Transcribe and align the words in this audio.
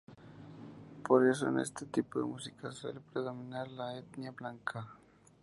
Por 1.05 1.29
eso 1.29 1.47
en 1.47 1.59
este 1.59 1.85
tipo 1.85 2.17
de 2.17 2.25
música 2.25 2.71
suele 2.71 3.01
predominar 3.13 3.67
la 3.67 3.95
etnia 3.99 4.31
blanca. 4.31 4.87